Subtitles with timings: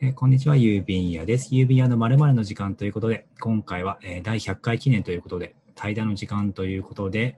[0.00, 1.52] えーこんにちは、郵便屋です。
[1.52, 7.36] 郵便屋の〇〇の時間ということで、今回は、えー第100回記念ということで、対談の時間ということで、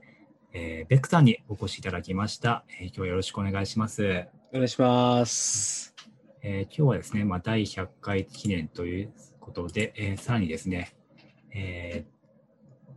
[0.53, 2.63] えーベックさんにお越しいただきました。
[2.79, 4.27] えー今日はよろしくお願いします。
[4.53, 5.95] お願いします。
[6.43, 10.93] えー今日はですね、まあ、第100回記念ということで、えーさらにですね、
[11.55, 12.91] えー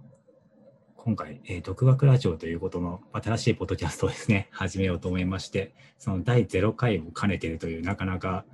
[0.99, 8.45] 今回、えー独学ラジオということの新しいポッドキャストをですね、始めようと思いまして、その第0回を兼ねているという、なかなか、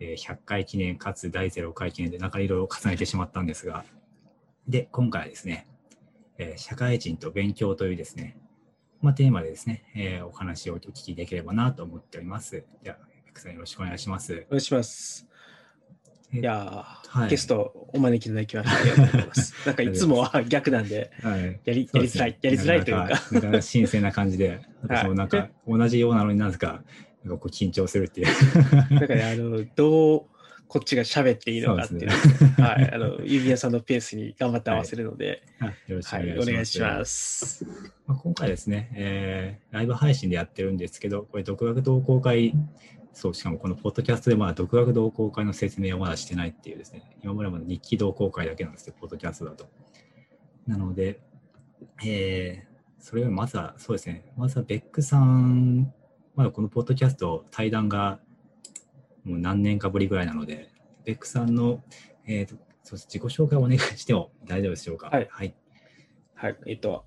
[0.00, 3.84] えー100回記念かつ第0回記念で、なかなかいろいろ重ねてしまったんですが、
[4.68, 5.66] で、今回はですね、
[6.38, 8.36] えー社会人と勉強というですね、
[9.00, 12.64] まあ、テーマでですね、えーお話をお聞きできればなと思っております。
[12.82, 14.46] では、ベックさんよろしくお願いします。
[14.48, 15.26] お願いします。
[16.32, 19.54] えいやー、はいゲストおお招きいただきましてありがとうございます。
[19.66, 26.82] なんかいつもは逆なんで、はい、やりやりづらい、やりづらいというかなかなか新鮮な感じで、私もなんか同じようなのになんですか、
[27.24, 28.26] なんかこう緊張するっていう。
[28.94, 30.24] なんかね、あの、どう
[30.68, 32.12] こっちが喋っていいのかっていうね
[32.58, 36.50] はい、あの、 指輪さんのペースに頑張って合わせるので、あよろしくおはい、願いします。
[36.50, 37.66] お願いします。
[38.06, 42.54] まあ、今回ですね、えーライブ配信でやってるんですけど、これ、独学同好会、
[43.12, 49.68] そう、しかもこのポッドキャストでまだ独学同好会の説明をまだしてないっていうですね、今までまだ日記同好会だけなんですよ、ポッドキャストだと。
[50.66, 51.20] なので、
[52.04, 55.92] えーそれよりまずは、そうですね、まずはベックさん、
[56.34, 58.18] まだこのポッドキャスト、対談が
[59.24, 60.70] もう何年かぶりぐらいなので、
[61.04, 61.82] ベックさんの、
[62.26, 65.08] えーと自己紹介をお願いしても大丈夫でしょうか？
[65.08, 65.26] はい。
[65.30, 65.54] はい。
[66.34, 67.06] はい、えっと、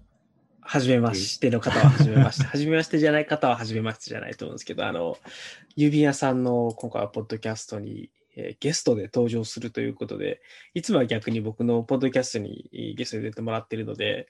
[0.60, 5.20] はじめましての方ははじめまして、はじめましてじゃない方ははじめましてじゃないと思うんですけど、あの、
[5.76, 10.42] 指輪さんの今回はポッドキャストに、えーゲストで登場するということで、
[10.74, 14.30] いつもは逆に僕のポッドキャストにえーゲストで出てもらってるので、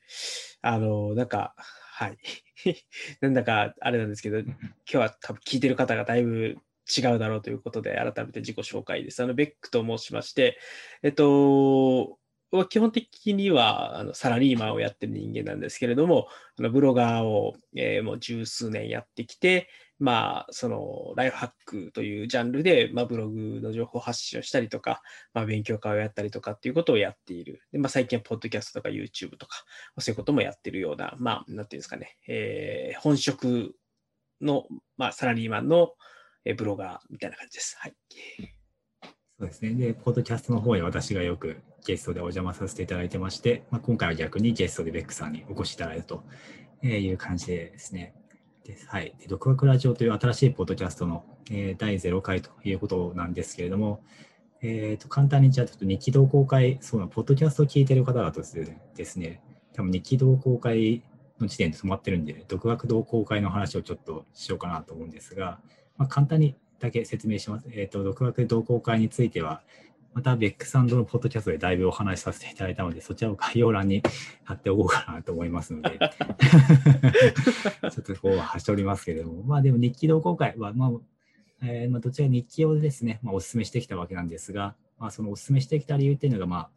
[0.61, 1.55] あの、なんか、
[1.97, 2.17] はい。
[3.21, 6.57] なんだかあれなんですけど、今日は多分聞いてる方がだいぶ
[6.95, 9.23] 違うだろうということで、改めて自己紹介です。
[9.23, 10.59] あの、ベックと申しまして、
[11.01, 12.19] えっと、
[12.51, 16.27] は基本的にはあのサラリーマンをやってる人間なんですけれども、
[16.59, 19.67] あのブロガーを、えーもう十数年やってきて、
[19.99, 25.01] まあ、そのライフハックというジャンルで、まあ、ブログの情報発信をしたりとか、
[25.33, 27.61] まあ、勉強会をやったりとかっていうことをやっている。
[27.71, 29.63] でまあ、最近はポッドキャストとか YouTube とか、
[29.99, 33.75] そういうこともやってるような、まあ、なんていうんですかね、えー本職
[34.41, 34.65] の、
[34.97, 35.93] まあ、サラリーマンの
[36.55, 37.77] ブロガーみたいな感じです。
[37.79, 37.95] はい。
[39.39, 39.73] そうですね。
[39.73, 46.23] で、ポッドキャストの方へ私がよくゲストでお邪魔させていただいてまして、まあ、今回は逆にゲストでベックさんにお越しいただいたと
[46.83, 48.15] いう感じでですね。
[48.67, 49.15] ではい。
[49.29, 54.03] 独学ラジオという新しいポッドキャストの、えー第0回ということなんですけれども、
[54.61, 59.41] えーと簡単にじゃあちょっと日記同好会、そうな、ポッドキャストを聞いてる方だとですね、
[59.71, 61.01] 多分日記同好会
[61.39, 65.61] の時点で止まってるんで、独学同好会の話をちょっとしようかなと思うんですが、
[65.95, 67.69] まあ、簡単にだけ説明します。
[67.71, 69.61] えっ、と、独学同好会については、
[70.17, 74.01] またベックさんとのポッドキャストでだいぶお話しさせていただいたので、そちらを概要欄に
[74.45, 80.91] 貼っておこうかなと思いますので、 ちょっとこうはしょりますけれども、まあでも日記同好会は、まあ、
[81.61, 86.69] えーまあ、どちらか日記をですね、まあ、お勧めしてきたわけなんですが、まあ、そのお勧めしてきた理由っていうのが、まあ、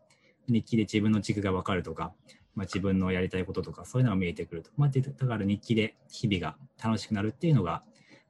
[0.47, 2.13] 日記で自分の軸がわかるとか、
[2.55, 4.71] まあ、自分のやりたいこととか、そういうのが見えてくると。
[4.77, 7.83] まあ、でだから日記で日々が楽しくなるっていうのが、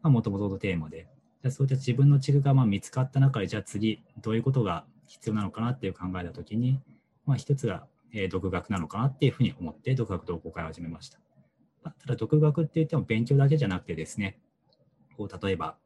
[0.02, 1.08] まあ、もともとのテーマで、
[1.42, 6.80] じゃあそういった自分の軸がまあ見つかった中で、じゃあ次、どういうことが必要なのかなっていう考えたときに、
[7.26, 11.20] まあ、一つが、え独学なのかなっていうふうに思って、独学同好会を始めました。
[11.82, 14.38] ただ、独学って言っても勉強だけじゃなくてですね、
[15.16, 15.76] こう例えば、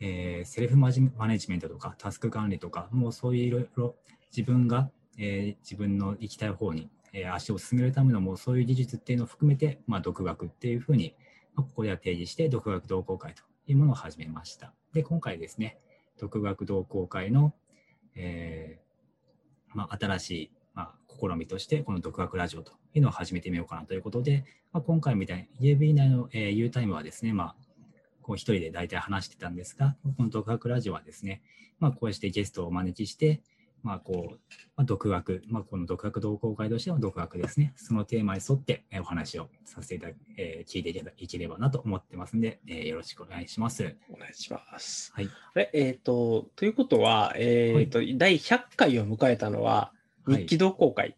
[0.00, 3.96] えーセルフマネジメントとかタスク管理とか、もうそういういろいろ
[4.34, 11.14] 自分が、えー自分の行きたい方に、えー足を進めるためのもうそういう技術っていうのを含めて、まあ、独学っていうふうに、
[11.54, 14.72] まあここでは提示して、独学同好会というものを始めました。
[14.92, 15.78] で、今回ですね、
[16.18, 17.54] 独学同好会の、
[18.16, 27.56] えーまあ、新しい、まあ、試みとして、この独学ラジオというのを始めてみようかなということで、まあ、今回みたいに UB 内の、えー U タイムはですね、まあ、
[28.22, 31.42] こう一人で大体話してたんですが、この独学ラジオはですね、
[31.78, 33.42] まあ、こうしてゲストをお招きして、
[33.82, 34.38] まあ、こう、
[34.76, 43.96] まあ、独学、まあ、この独学同好会としての独学ですね、そのテーマに沿ってえーお話をさせていただえー聞いていければなと思ってますんで、えーよろしくお願いします。
[44.10, 45.12] お願いします。
[45.14, 45.28] はい。
[45.72, 49.92] えっ、と、ということは、えっ、と、第100回を迎えたのは、
[50.24, 51.16] はい日記同好会。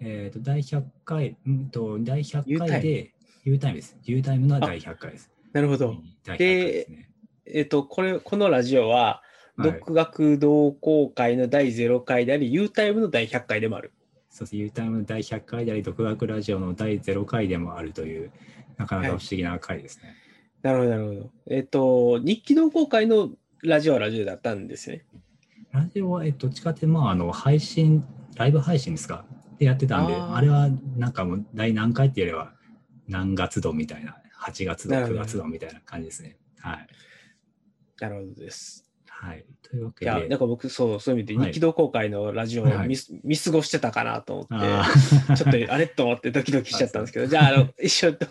[0.00, 3.14] えっ、と、第100回、うんと、第 U 100タイム回で、
[3.44, 3.96] U タイムです。
[4.04, 5.30] U タイムの第100回です。
[5.52, 5.96] なるほど。
[6.24, 7.10] 第100回ですね。
[7.46, 9.22] えっ、と、これ、このラジオは、
[9.56, 13.92] はい独学同好会の第0回であり、U タイムの第100回でもある。
[14.28, 14.56] そうです。
[14.56, 18.30] U タイムの第100回であり、独学ラジオの第0回でもあるという、
[18.76, 20.14] なかなか不思議な回ですね。
[20.60, 21.30] なるほど、なるほど。
[21.46, 23.30] えっ、と、日記同好会の
[23.62, 25.06] ラジオはラジオだったんですね。
[25.72, 28.04] ラジオは、えっと、どっちかって、まあ、あの、配信、
[28.36, 29.24] ライブ配信ですか？
[29.58, 30.68] でやってたんで、あれは
[30.98, 32.52] なんかもう、第何回っていうよりは、
[33.08, 36.36] 何月度みたいな、8月度、9なるほど月度みたいな感じですね。
[36.58, 36.86] はい。
[38.00, 38.85] なるほどです。
[39.18, 39.46] はい。
[39.62, 41.46] というわけいや、で、なんか僕、そう、そういう意味で、はい。
[41.48, 42.76] 日記同好会のラジオをはい。
[42.76, 44.86] はい見,、見過ごしてたかなと思って、あ
[45.34, 45.86] ちょっとあれ？
[45.86, 48.26] と思ってドキドキしちゃったんですけど、じゃあ、あの、一緒と、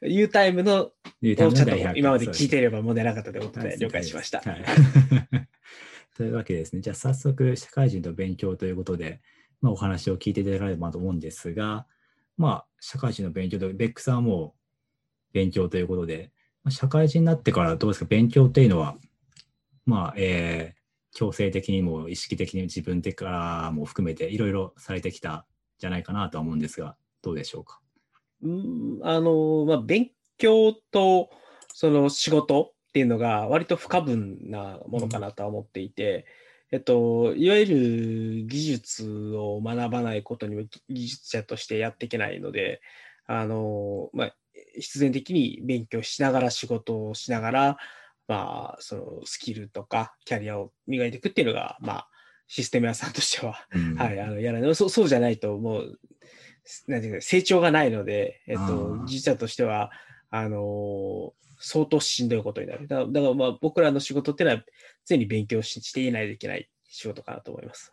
[0.00, 0.92] U タイムの
[1.22, 3.68] ちゃんと今まで聞いていれば問題なかったということはい。
[3.70, 4.40] で了解しました。
[4.40, 4.64] はい。
[6.16, 9.20] というわけでですね、じゃあ早速、社会人と勉強ということで、
[9.60, 11.86] まあ、お話を聞いていただければと思うんですが、
[12.38, 14.60] まあ、社会人の勉強と、ベックさんはもう
[15.32, 16.32] 勉強ということで、
[16.64, 18.96] まあ社会人になってからどうですか、勉強っていうのは、
[19.86, 20.80] まあ、えー
[21.12, 25.44] 強制的にも意識的に自分的からも含めていろいろされてきたん
[25.76, 27.80] じゃないかなとは思うんですが、どうでしょうか？
[28.44, 31.30] うんあの、まあ、勉強と
[31.74, 36.26] その仕事っていうのが割と不可分なものかなとは思っていて、
[36.70, 42.82] えっと、いわゆる技術を学ばないことにも技技術者としてやっていけないので、
[43.26, 44.34] あの、まあ、
[44.78, 47.76] 必然的に勉強しながら仕事をしながら、
[48.30, 52.08] まあ、そのスキルとかキャリアを磨いていくっていうのが、まあ、
[52.46, 53.96] システム屋さんとしてはうん。
[53.96, 54.74] はい、あのやらない。
[54.76, 55.98] そうそうじゃないと、もう、
[56.86, 59.90] なんていうか、成長がないので、えっあとー、技術者としては、
[60.30, 62.88] あのー相当しんどいことになる。
[62.88, 64.62] だだから、まあ、僕らの仕事っていうのは、
[65.04, 67.92] 常に勉強ししていないといけない仕事かなと思います。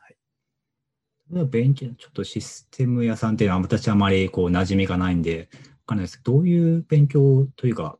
[1.30, 6.18] はい、勉強、ちょっとシステム屋さんっていうのは私はあまりこう馴染みがないんで、わかんないです。
[6.18, 7.98] けど、どういう勉強というか、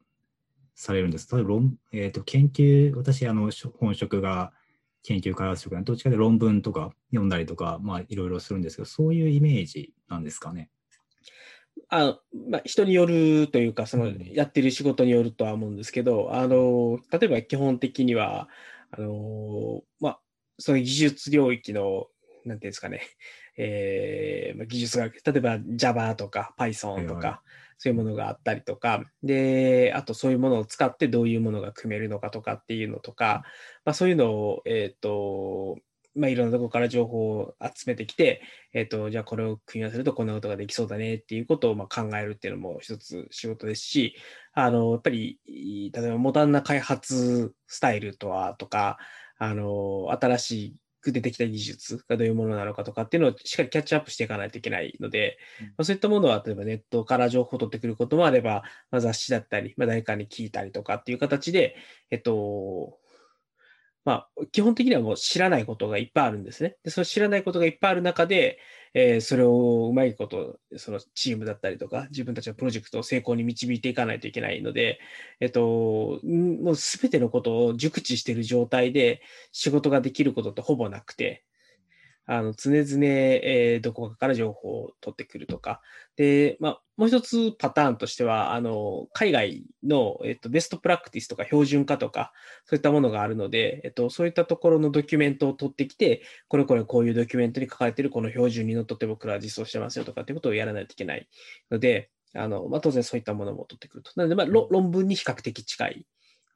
[0.78, 1.28] されるんです。
[1.28, 4.54] か例えば論、えっ、と、研究、私、あの、本職が
[5.02, 10.70] 研究開発職なんで、どっちかで論文とか読んだりとか、まあ、いろいろするんですけど、そういうイメージなんですかね？
[11.90, 12.20] あの
[12.50, 18.50] まあ、人によるというか、そのうんやってる仕事によるとは思うんですけど、あの例えば基本的には、
[18.92, 20.20] あのまあ、
[20.60, 22.08] その技術領域の、
[22.46, 23.02] なんていうんですかね、
[23.58, 27.44] えーまあ、技術が、例えば Java とか Python とはいはか、
[27.78, 33.44] そういうものがあったりとか、で、あとそういうものを使ってどういうものが組めるのかとかっていうのとか、
[33.86, 35.78] まあ、そういうのを、えっ、と、
[36.16, 38.42] まあ、いろんなとこから情報を集めてきて、
[38.74, 44.16] えっ、と、じゃあこれを組み合わせるとこんなことができそうだねっていうことをま考えるっていうのも一つ仕事ですし、
[44.54, 48.98] あの、やっぱり、例えばモダンな開発スタイルとはとか、
[49.38, 55.68] あの、新しく出てきた技術がどういうものなのかとかっていうのをしっかりキャッチアップしていかないといけないので、うん。
[55.68, 61.76] まあ、そういったものは例えばネットから情報を取ってくることもあれば、まあ、雑誌だったり、まあ、誰かに聞いたりとかっていう形で、
[62.12, 63.00] えっと、
[64.08, 66.78] まあ、基本的にはもう知らないことがいっぱいあるんですね。
[66.84, 68.58] で、その知らないことがいっぱいある中で、
[68.94, 75.00] えーそれをうまいこと、そのチームだったりとか、自分たちのプロジェクトを成功に導いていかないといけないので、
[75.42, 79.22] えっと、もうすべてのことを熟知している状態で
[79.52, 81.44] 仕事ができることってほぼなくて、
[82.30, 85.82] あの常々、えーどこかから情報を取ってくるとか。
[86.18, 92.34] で、まあ、もう一つパターンとしては、あの、海外の、えっと、ベストプラクティスとか標準化とか、
[92.66, 101.30] そういったものがあるので、えっと、そういったところのドキュメントを取ってきて、これこれこういうドキュメントに書かれているこの標準にのっとって僕らは実装してますよとかっていうことをやらないといけない
[101.72, 104.12] ので、あの、まあ、当然そういったものも取ってくると。
[104.16, 106.06] なので、まあ、ろ論文に比較的近い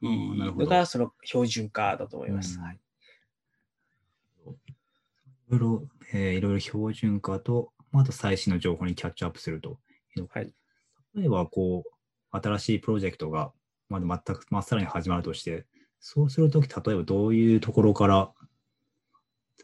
[0.01, 2.57] のが、その標準化だと思います。
[2.57, 2.79] うんはい
[5.51, 9.79] いろいろ、えーいろいろ標準化と、まああと最新の情報にキャッチアップすると。
[10.29, 10.53] はい
[11.13, 13.51] 例えば、こう、新しいプロジェクトが、
[13.89, 15.65] まだ全く、まっさらに始まるとして、
[15.99, 18.31] そうするとき、例えばどういうところから、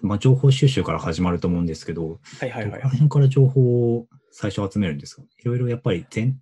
[0.02, 2.90] まあ、情報収集から始まると思うんですけど、はいはいはいどこら。
[2.90, 5.22] 辺から情報を最初集めるんですか？
[5.22, 6.40] いろいろやっぱり全、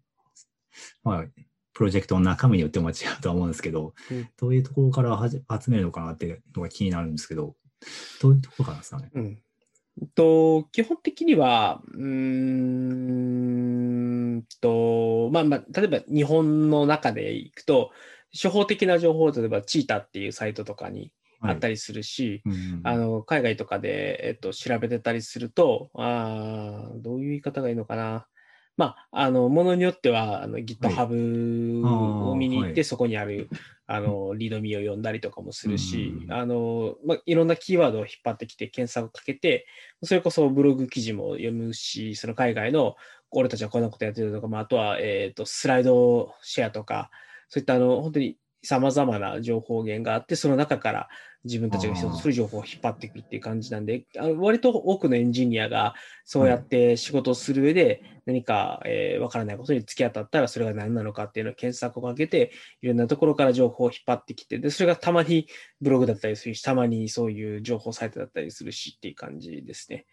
[1.04, 1.26] まあ、
[1.74, 7.56] プロジェクトの中身によっても違うとは思うんですけど、うんどういうところからはじ集めるのかなっていうのが気になるんですけど、
[8.22, 9.12] どういうところからですかね？
[9.14, 9.40] うん
[10.16, 12.02] と基本的には、うー
[14.38, 17.92] んと、まあまあ、例えば日本の中でいくと、
[18.34, 21.12] 初歩的な情報、例えばチータっていうサイトとかに
[21.42, 28.28] あったり、りするし、うんあの海外とかで、えっと、調べてたりすると、あーどういう言い方がいいのかな。
[28.78, 32.84] まあ、あの、ものによっては、あの GitHub を見に行って、はい。
[32.84, 33.50] そこにある、
[33.88, 36.34] あの、リードミーを読んだりとかもするし、うん。
[36.34, 39.68] あの、まあ、いろんなキーワードを引っ張ってきて、検索をかけて、
[40.04, 42.96] それこそブログ記事も読むし、その海外の、
[43.32, 47.12] 俺たちはこんなことやってるとか、まあ、あとは、えっと、スライドシェアとか、
[47.50, 51.08] そういったあの、本当にさまざまな情報源があって、その中から
[51.44, 55.94] 自分たちが必要とする情報を引っ張っていくっていう感じなんで、あの割と多くのエンジニアが
[56.24, 65.48] そうやって仕事をする上で、何かわ、えー、からないことに突き当たったら、それが何なのかっていうのを検索をかけて、いろんなところから情報を引っ張ってきて、で、それがたまに
[65.82, 70.06] ブログだったりするし、たまにそういう情報サイトだったりするしっていう感じですね。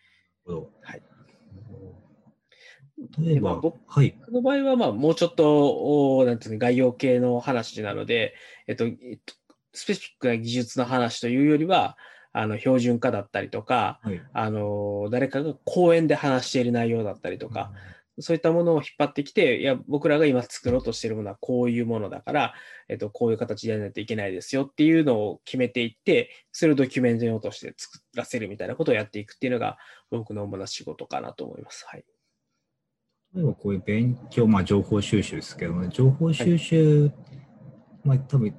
[0.83, 1.03] はい。
[3.19, 4.15] 例えば、僕はい。
[4.31, 8.35] の場合は、まあ、もうちょっと、おなんていうの、概要系の話なので、
[8.67, 9.35] えっと、えっと、
[9.73, 11.97] スペシフィックな技術の話というよりは、
[12.33, 17.73] あの、標準化だったりとか、はい、あの、誰かが講演で話している内容だったりとか、
[18.21, 22.55] そういったものを引っ張ってきて、いや、僕らが今作ろうとしているものはこういうものだから、
[22.89, 29.79] えっと、こういう形でやらないといけないですよっていうのを決めていって、それをドキュメント用として作らせるみたいなことをやっていくっていうのが、
[30.11, 31.87] 僕の主な仕事かなと思います。
[31.87, 32.05] はい。
[33.35, 37.13] 例えばこういう勉強、まあ情報収集ですけど、ね、情報収集、はい、
[38.05, 38.55] まあ多分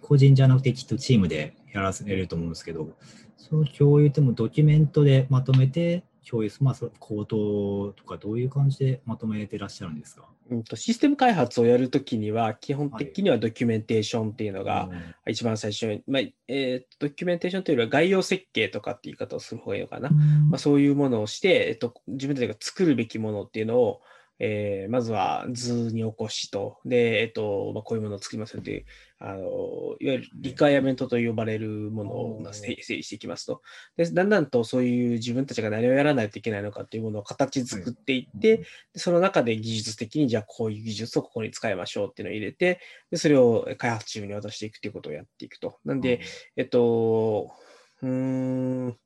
[0.00, 2.96] 個人じゃなくてきっとチームでやらせると思うんですけど、
[3.36, 14.90] その共有ってもドキュメントでまとめて共有する、まあ、口頭とかどういう感じでまとめてらっしゃるんですか、うん、とシステム開発をやるときには、基本的にはドキュメンテーションっていうのが
[15.26, 20.10] 一番最初に、まあえー、ドキュメンテーションというよりは概要設計とかって言い方をする方がいいのかな。
[20.10, 24.00] まあ、そういうものをして、えっと、自分たちが作るべきものっていうのを、
[24.40, 28.84] えー、まずは図に起こしと、で、えっと、まあ、こういうものを作りますよという、
[29.18, 33.62] あの、いわゆるリクワイアメントと呼ばれるものを整理していきますと。
[33.96, 38.64] で、だんだんとそういう自分たちが何をやらないといけないのかというものを形作っていって、で
[38.96, 42.80] その中で技術的に、じゃあこういう技術をここに使いましょうっていうのを入れて、
[43.10, 45.78] で、それを開発チームに渡していくということをやっていくと。
[45.84, 46.20] なんで、
[46.56, 47.50] えっと、
[48.02, 48.98] うーん、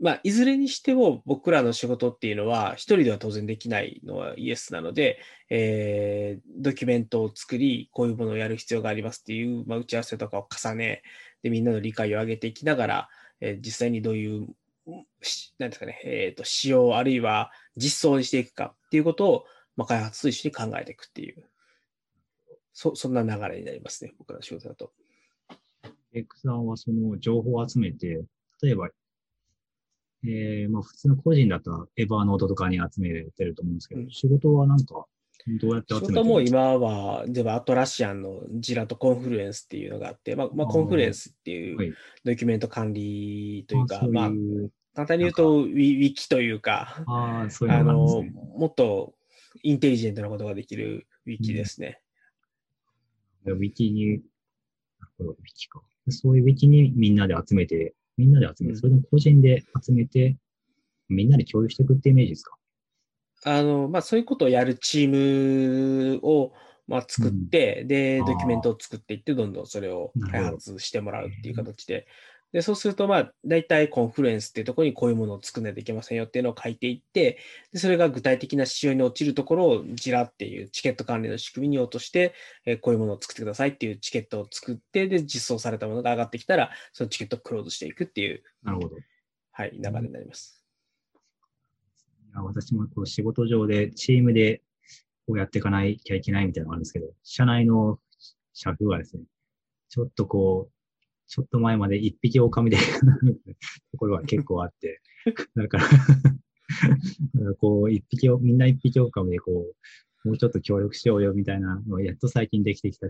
[0.00, 5.18] まあ、いずれにしても僕らの仕事っていうのは、一人では当然できないのはイエスなので、
[5.50, 11.02] えー、ドキュメントを作り、こういうものをやる必要がありますっていう、まあ、打ち合わせとかを重ね、
[11.42, 13.08] で、みんなの理解を上げていきながら、
[13.40, 14.46] えー、実際にどういう、
[15.58, 19.44] なんですかね、え、ー、と、仕様あるいは実装にしていくかっていうことを、
[19.76, 21.44] まあ、開発と一緒に考えていくっていう、
[22.72, 24.92] そ、そんな流れになりますね、僕らの仕事だと。
[26.12, 28.22] エクさんはその情報を集めて、
[28.62, 28.88] 例えば、
[30.24, 35.06] えー、まあ普通の個人だったらエバーノートとかに集めてると思うんですけど、うん、仕事はなんか
[35.60, 36.20] どうやって集めてる？
[36.20, 44.30] んですか仕事も今は、ではアトラシアンのジラとコンフルエンスっていうのがあって、まあ、まあ、コンフルエンスっていうドキュメント管理というか、はい、まあ、
[44.94, 47.94] 簡単に言うとウィウィキというか、あそういうあの、
[48.24, 49.14] もっと
[49.62, 52.00] インテリジェントなことができるウィキですね。
[53.46, 54.22] うん、ウィキに、ウィ
[55.54, 55.80] キか。
[56.10, 60.36] そういうウィキにみんなで集めてみんなで集めて、それでも個人で集めて、
[61.08, 62.56] みんなで共有していくってイメージですか？
[63.44, 66.52] あの、まあ、そういうことをやるチームを、
[66.86, 72.06] まあ、作って、うん、で、ドキュメントを作っていって、どんどんそれを開発してもらうっていう形で、
[72.52, 77.38] で、そうすると、まあ、大体コンフルエンスっていうところにこういうものを作らないといけませんよっていうのを書いていって、
[77.72, 88.96] で、それが具体的な仕様に落ちるところを、ジラっていうチケット管理の仕組みに落として、えー、こういうものを作ってくださいっていうチケットを作って、で、実装されたものが上がってきたら、そのチケットをクローズしていくっていう、なるほど。
[89.52, 90.64] はい、流れになります。
[92.28, 94.62] いや私もこう仕事上でチームで
[95.26, 97.98] こうやっていかないきゃいけないみたいなのがあるんですけど、社内の
[98.54, 99.24] 社風はですね、
[99.88, 100.77] ちょっとこう、
[101.28, 102.78] ちょっと前まで一匹狼で
[103.92, 105.00] ところが結構あって、
[105.54, 105.84] だから
[107.60, 109.66] こう、一匹、みんな一匹狼でこ
[110.24, 113.08] う、もうちょっと協力しようよみたいなのをやっと最近できてきた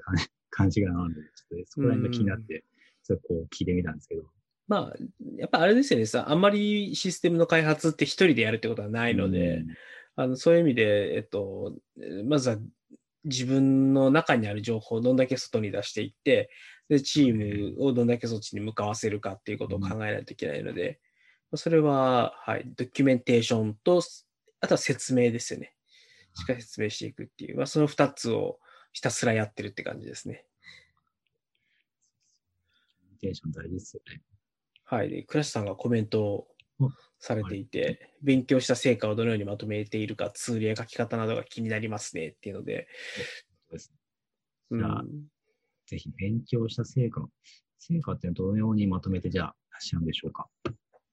[0.50, 2.64] 感じ がなんで、ちょっとそこら辺が気になって、
[3.04, 4.24] ちょっとこう聞いてみたんですけど。
[4.66, 4.96] まあ、
[5.36, 9.64] やっぱあれですよね、さ、あんまりシステムの開発って一人でやるってことはないので、
[10.16, 11.78] あのそういう意味で、えっと、
[12.24, 12.58] まずは
[13.24, 16.50] 自分の中にある情報をどんだけ外に出していって、
[16.88, 21.00] で、チームをどんだけそっちに向かわせるかっていうことを考えないといけないので、
[21.54, 24.02] それは、はい、ドキュメンテーションと、
[24.60, 25.74] あとは説明ですよね。
[26.34, 28.58] しっかり説明していくっていう、まあ、その二つを
[28.92, 30.44] ひたすらやってるって感じですね。
[33.20, 34.22] テーション大事ですよね。
[34.84, 35.10] はい。
[35.10, 36.48] で、倉石さんがコメントを
[37.18, 42.88] されていて、はい、勉強した成果をどのようにまとめているか、ツールや書き方などが気になりますねっていうので。
[43.68, 43.92] そうです
[44.70, 44.78] ね。
[44.78, 45.26] じゃあ、うん、
[45.88, 47.26] ぜひ勉強した成果。
[47.78, 50.46] 成果ってどのようにまとめてじゃあ出し合うんでしょうか？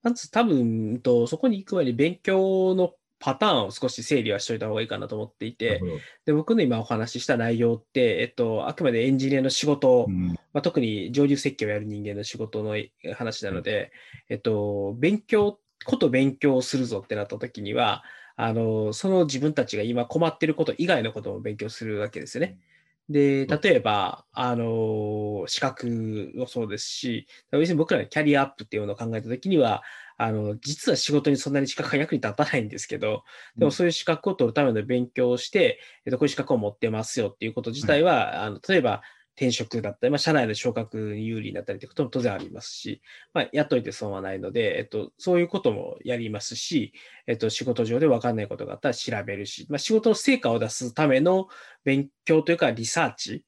[0.04, 5.82] まず多分と、そこに行く前に勉強のパターンを少し整理はしといた方がいいかなと思っていて、
[6.26, 12.76] で僕の今お話しした内容って、えっと、あくまでエンジニアの仕事、うん、まあ、特に上流設計をやる人間の仕事の
[13.16, 13.92] 話なので、
[14.30, 18.04] うん、えっと、勉強、こと勉強するぞってなった時には、
[18.36, 22.60] あの、その自分たちが今困ってること以外のことも勉強するわけですよね。
[23.08, 29.84] で、例えば、あの、資格もそうですし、要するに僕らのキャリアアップっていうのを考えたときには、
[30.18, 33.24] あの、実は仕事にそんなに資格が役に立たないんですけど、
[33.58, 39.02] でもそういう資格を取るための勉強をして、えっと、こういう資格を持ってますよっていうこと自体は、あの、例えば、
[39.36, 43.02] 転職だったり、まあ、社内の昇格に有利になったりということも当然ありますし、
[43.34, 46.94] まあ、やっといて損はないので、えっと、そういうこともやりますし、
[47.28, 51.48] えっと、仕事上で分かんないことがあったら調べるし、まあ、仕事の成果を出すための
[51.84, 53.44] 勉強というかリサーチ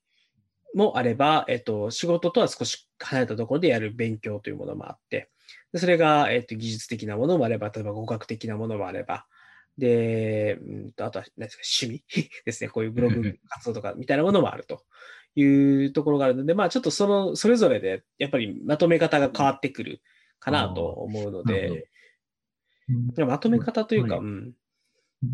[0.74, 5.30] もあれば、えっと、仕事とは少し離れたところでやる勉強というものもあって、
[5.72, 9.26] でそれが、えっと、技術的なものもあれば、例えば語学的なものもあれば、
[9.78, 14.84] で、うんとあとは何ですか趣味 ですね、こういうブログ活動とかみたいなものもあると。
[15.40, 20.02] いうところがあるので、まあちょっとその、それぞれでやっぱりまとめ方が変わってくる
[20.40, 21.90] かなと思うので、
[23.16, 24.26] でまとめ方というか、はい。
[24.26, 24.54] うん、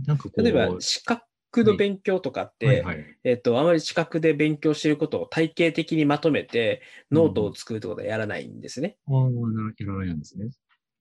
[0.06, 2.82] なんか例えば資格の勉強とかって、はい。
[2.84, 6.82] はい、えっと、あまり資格で勉強していることを体系的にまとめて、
[7.12, 8.98] ノートを作るってことはやらないんですね。
[9.08, 9.42] ああ、なるほ
[9.86, 9.94] ど。
[10.06, 10.50] なんですね。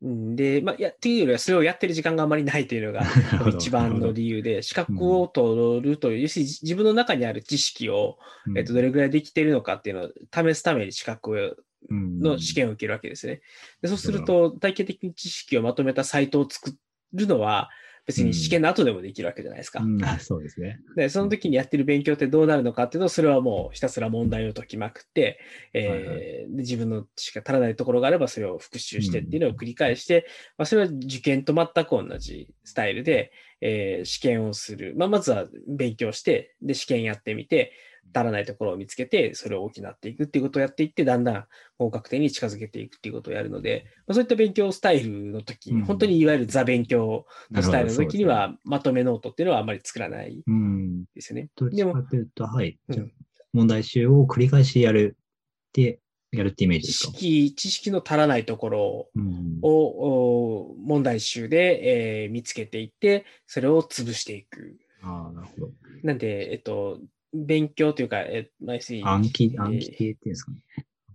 [0.02, 3.02] うん、で、まあ、やっていうよりは、それをやってる時間があまりないというのが
[3.48, 13.42] 一番の理由で、資格を取るという、要するに自分の中にある知識を、うんえっと、どれぐらいできているのかっていうのを試すために資格の試験を受けるわけですね。
[13.80, 16.74] でそうすると、体系的に知識をまとめたサイトを作
[17.12, 17.70] るのは、
[18.06, 19.80] 別に試験の後でもできるわけじゃないですか。
[19.80, 20.80] うんあそうですね。
[20.96, 25.38] で、その時にやってる勉強ってどうなるのかっていうのを、それはもうひたすら問題を解きまくって、
[25.72, 30.26] えーはいはいで自分のしか足らないところがあれば、それを復習してっていうのを繰り返して、
[30.58, 34.94] まあ、それは受験と全く同じスタイルで、えー試験をする。
[34.96, 37.72] まあ、まずは勉強して、で、試験やってみて、
[38.14, 41.46] 足らないところを見つけて、それを大きなっていくっていうことをやっていって、だんだん
[41.78, 51.04] 合格点に近づけていくっていうことをやるので、まあ、そういった勉強スタイルの時、うん本当にいわゆるザ勉強のスタイルの時には、まとめノートっていうのはあまり作らないですね、うん。
[51.14, 51.48] ですよね。
[51.56, 52.78] どっちでもはい。
[52.88, 53.12] うん
[53.54, 56.00] 問題集を繰り返しやるって、
[56.32, 57.12] やるってイメージで知すか？
[57.12, 64.78] 識、知識の足らないところうん問題集で、えー見つけていって、それを潰していく。
[65.02, 65.72] ああ、なるほど。
[66.02, 66.98] なんで、えっと、
[67.32, 70.58] 勉強というか、えまあ、要するに暗記、えー暗記系っていうんですかね。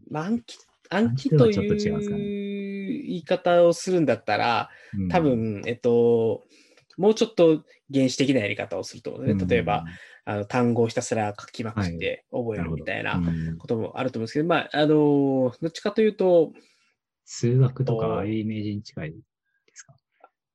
[0.10, 0.58] まあ暗記
[0.90, 6.44] 暗記暗という言い方をするんだったら、うん多、分、えっと、
[6.98, 9.46] もうちょっと原始的なやり方をすると思うね。
[9.46, 9.86] 例えば、
[10.26, 16.54] あの単語をひたすら書きまくって覚えるみたいなうんこともあると思うんですけど、まあ、あの、どっちかというと、
[17.26, 19.27] 数学とか、とああいうイメージに近いですか。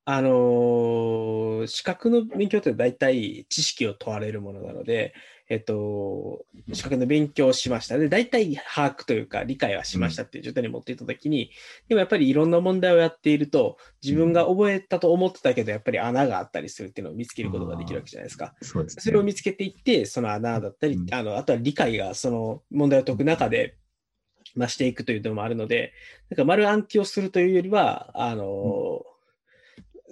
[0.05, 5.15] あのー資格の勉強って大体知識を問われるものなので、
[5.49, 7.99] えっと、資格の勉強をしました。
[7.99, 11.51] で、大体把握というか理解はしましたっていう状態に持っていったときに、
[11.89, 18.55] でもやっぱりいろんな問題をやっていると、自分が覚えたと思ってたけど、やっぱり穴があったりするっていうのを見つけることができるわけじゃないですか。
[18.63, 19.03] そうですね。
[19.03, 23.77] それを見つけていって、その穴だったり、うんあの、あとは理解がその問題を解く中で、
[24.55, 25.93] 増していくというのもあるので、
[26.29, 29.03] なんか丸暗記をするというよりは、あの、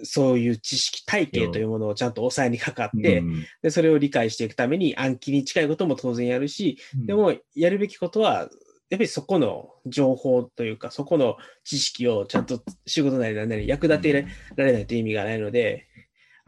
[0.03, 3.45] そういう知識体系というものをちゃんと抑えにかかって、うん。
[3.61, 7.05] で、それを理解していくために暗記に近いことも当然やるし、うん。
[7.05, 8.49] でもやるべきことは、
[8.89, 15.87] やっぱりそこの情報というか、そこの知識をちゃんと仕事なり何なり役立てられないと意味がないので、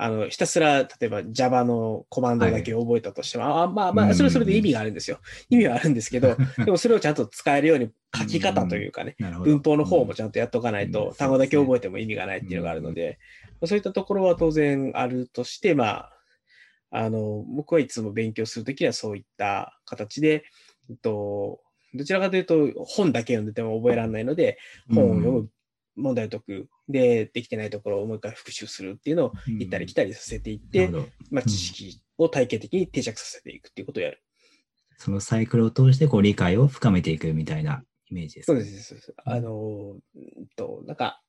[0.03, 5.19] あの、ひたすら、例えば Java のコマンドだけ覚えたとしても、あまあまあ、それはそれで意味があるんですよ。
[5.49, 6.35] 意味はあるんですけど、
[6.65, 10.91] でもそれをちゃんと使えるように書き方というかね、文法の方もちゃんとやっとかないうん。
[10.91, 13.17] と、単語だけ覚えても意味がないっていうのがあるので、
[13.63, 16.13] そういったところは当然あるとして、まあ、
[16.91, 20.43] あの、僕はいつも勉強するときはそういった形で、
[20.89, 21.61] えっと、
[21.93, 24.57] どちらかというと本だけ読んでても覚えられないので、
[24.93, 25.49] 本を読む、
[25.95, 34.23] 問題を解く、で、できてないところをもう一回復習するっていうのを行ったり来たりさせていって、なるほどまあ、知識を体系的に定着させていくっていうことをやる。
[34.97, 38.61] そのサイクルを通してこう理解を深めていくみたいなイメージですかね。
[38.61, 39.13] そうです、そうです。
[39.25, 39.51] あの、
[39.93, 41.22] うんと、なんか、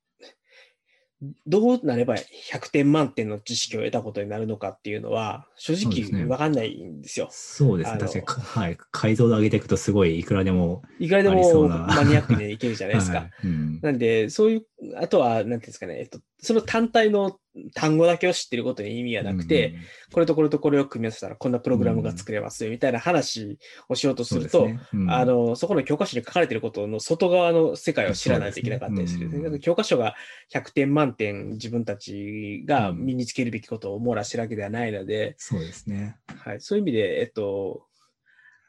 [1.47, 7.29] どうなれば100点満点の知識を得たことになるのかっていうのは、正直わかんないんですよ。
[7.31, 7.99] そうですね。
[7.99, 8.77] 確かにか、はい。
[8.91, 10.83] 解像度上げていくとすごいいくらでも。
[10.99, 13.19] いくらでもありそうなマニアックでいけるじゃないですか。
[13.21, 17.39] はいうんなんで、そういう、あとは、なんていうんですかね、えっと、その単体の
[17.75, 19.77] 単語だけを知ってることに意味がなくて、、
[20.13, 24.69] これとこれとこれを組み合わせたらこんなプログラムが作れますよみたいな話をしようとすると、
[25.09, 29.31] ああの、そこの教科書に書かれていることの外側の世界を知らないといけなかったりする。
[29.31, 29.61] すねうん。
[29.61, 30.15] 教科書が
[30.53, 36.17] 100点満点自分たちが身につけるべきことを網羅してるわけではないので、そうですね。
[36.27, 37.87] はい、そういう意味で、えっと、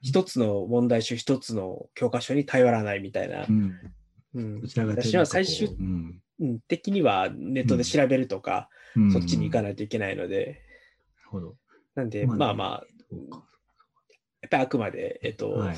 [0.02, 3.46] 一つの問題集、一つの教科書に頼らないみたいな。
[3.50, 3.52] う。
[3.52, 3.74] ん。
[4.36, 4.62] うん。
[4.62, 5.04] どちらかという。
[5.04, 6.22] と私は最終うん
[6.68, 9.12] 的にはネットで調べるとか、うん。
[9.12, 10.62] そっちに行かなないといけないので、
[11.26, 11.56] るほど。
[11.96, 13.44] なんで、まあまあ、そうか。
[14.46, 15.78] っぱりあくまで、えっと、はい。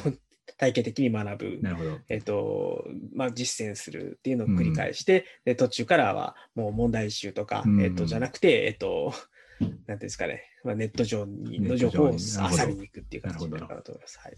[0.57, 1.59] 体系的に学ぶ。
[1.61, 1.99] なるほど。
[2.07, 7.81] えっとまあ、実践するっていうのを繰り返して、で途中からはもう問題集とか、うん。
[7.81, 9.13] えっと、じゃなくて、えっと、
[9.59, 14.19] なんていうんですかね、まあ、ネット上にの情報をネット上に漁りに行くっていう形になるかなと思います。
[14.19, 14.29] は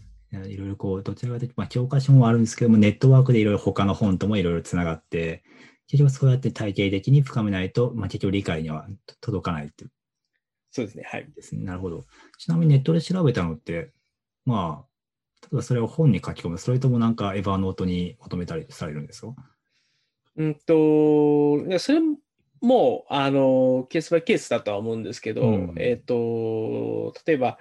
[0.46, 5.44] い、いろいろこう、どちらかというと、まあ、教科書もあるんですけども、ネットワークでいろいろ他の本ともいろいろつながって、
[5.90, 8.86] 結局そうやって体系的に深めないと、まあ、結局理解には
[9.20, 9.90] 届かないっていう
[10.70, 11.02] そうですね。
[11.04, 11.28] はい。
[11.34, 11.64] ですね。
[11.64, 12.04] なるほど。
[12.38, 13.90] ちなみにネットで調べたのって、
[14.46, 14.88] まあ、
[15.42, 19.34] 例えばそれを本に書き込む、それともなんかエヴァーノートにまとめたりされるんですか？
[20.36, 21.98] うんと、いやそれ
[22.60, 27.58] も、あの、ケースバイケースだとは思うんですけど、うんえっ、と、例えば、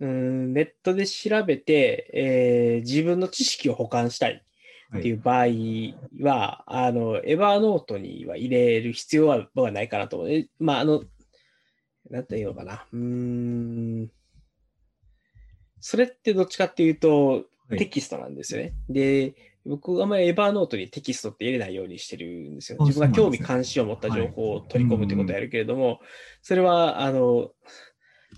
[0.00, 4.44] うん、ネットで調べて、えー自分の知識を保管したい
[4.98, 5.46] っていう場合
[6.20, 10.30] は、あの、エヴァーノートには入れる必要は僕はないかなと思う。
[10.30, 11.04] えまあ、あの、
[12.10, 12.86] なんていうのかな。
[12.92, 14.10] うーん。
[15.80, 17.44] それってどっちかっていうと、はい
[17.78, 18.74] テキストなんですよね。
[18.90, 22.78] で、僕はあんまりエヴァーノートにテキストって入れないようにしてるんですよ。
[22.80, 26.00] あ自分が興味関心を持った情報を取り込むってことをやるけれども、
[26.42, 27.50] それは、あの、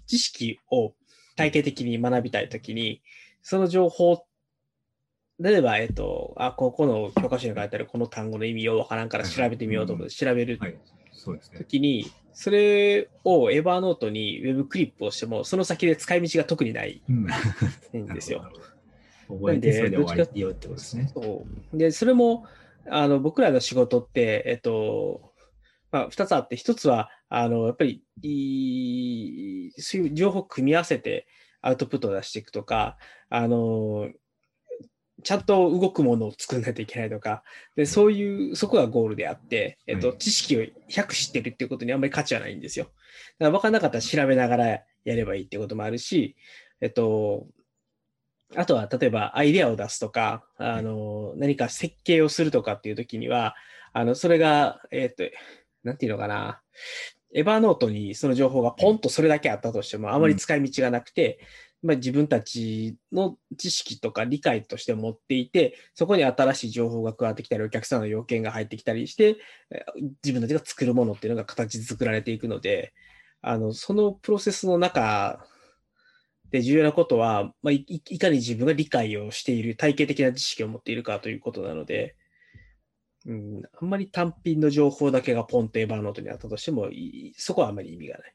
[0.07, 0.95] 知識を
[1.37, 3.03] 体系的に学びたいときに、
[3.43, 4.25] その情報、
[5.41, 10.65] 例えば、えっと、あ、ここの教科書に書いてあるこの単語の意味ようわからんから調べてみようと思って調べると。
[11.65, 18.01] きに、それをエヴァーノートにウェブクリップをしても、その先で使い道が特にないうん。
[18.01, 18.43] んですよ。
[18.43, 19.45] なるほど。
[19.47, 21.13] 覚えてそれで終わりよってことですね。
[21.73, 22.45] で、それも、
[22.91, 25.33] あの、僕らの仕事って、えっと、
[25.91, 31.27] まあ、二つあって、一つは、あの、やっぱり、いいそういう情報を組み合わせて
[31.63, 34.11] アウトプットを出していくとか、あの、
[35.25, 37.43] ちゃんと動くものを作らないといけないとか、
[37.75, 42.85] で、そういう、そこがゴールであって、えっと、はい知識を100知ってるっていうことにあんまり価値はないんですよ。
[42.85, 42.95] だか
[43.39, 46.37] ら分からなかったら調べながらやればいいってこともあるし、
[46.81, 47.47] えっと、
[48.57, 53.55] あとは、例えばアイデアを出すとか、あの、何か設計をするとかっていう時には、
[53.93, 55.25] あの、それが、えっと、
[55.83, 56.61] なんていうのかな、
[57.35, 61.41] エヴァーノートにその情報がポンとそれだけあったとしても、あまり使い道がなくて、
[61.85, 69.37] まあ、自分たちの知識とか理解として持っていて、そこに新しい情報が加わってきたり、お客さんの要件が入ってきたりして、
[70.25, 72.95] 自分たちが作るものっていうのが形作られていくので、
[73.43, 75.47] あの、そのプロセスの中
[76.51, 82.17] で重要なことは、まあ、いかに自分が理解をしている、体系的な知識を持っているかということなので、
[83.27, 86.89] うん、あんまり単品の情報だけがポンとエヴァーノートにあったとしても、
[87.37, 88.35] そこはあまり意味がない。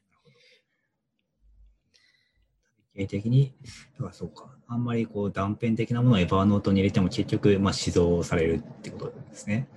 [2.94, 3.54] 経的に、
[3.94, 9.68] だからそうか、あんまりこう断片的なものをエヴァーノートに入れても結局、まあ、指導されるってことですね。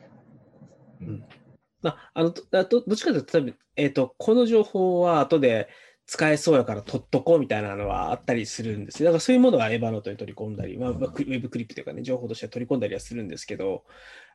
[1.01, 1.23] うん
[1.81, 5.67] まあ、あのどあとどっちかというと、多分えっ、と、この情報は後で
[6.05, 9.05] 使えそうやから取っとこうみたいなのはあったりするんですよ。
[9.05, 13.83] だからそういうものはエヴァノートに取り込んだり、まあ、ウェブクリップというかね、情報として取り込んだりはするんですけど、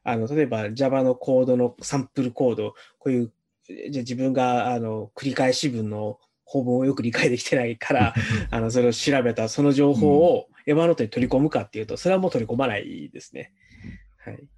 [0.02, 3.32] あの例えば Java のコードのサンプルコード、こういう、
[3.66, 8.14] じゃあ自分があの繰り返し文の法文をよく理解できてないから、
[8.50, 13.52] あのそれを調べたその情報をエヴァノートに取り込むかっていうと、それはもう取り込まないですね。
[14.16, 14.48] はい。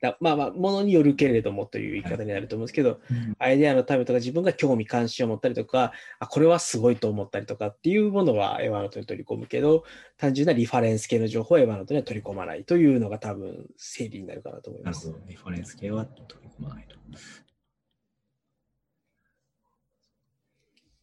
[0.00, 9.82] だまあまあ、ものによるけれどもという言い方になると思うんですけど、うんアイデアのためとか自分が興味関心を持ったりとか、あ、これはすごいと思ったりとかっていうものはエヴァノートに取り込むけど、
[10.16, 15.12] 単純なリファレンス系の情報はエヴァノートには取り込まないというのが多分整理になるかなと思います。
[15.26, 16.96] リファレンス系は取り込まないと。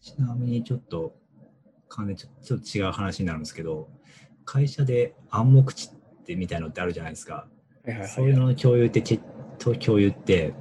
[0.05, 1.15] ちなみにちょっと、
[1.89, 3.89] 完全にちょっと違う話になるんですけど、
[4.45, 7.33] 会社で暗黙知ってみたいのってあるじゃないですか。
[7.33, 7.47] は
[7.87, 9.19] いはいはいそういうのの共有ってけ、
[9.57, 10.53] と共有って、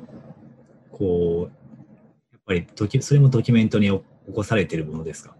[0.90, 1.52] こう、
[2.32, 4.02] やっぱりドキュそれもドキュメントに起
[4.32, 5.36] こされているものですか？